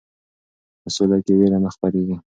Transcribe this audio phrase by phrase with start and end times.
[0.81, 2.15] په سوله کې ویره نه خپریږي.